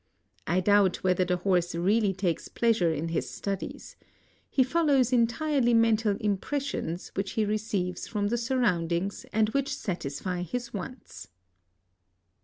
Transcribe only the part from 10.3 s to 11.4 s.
his wants."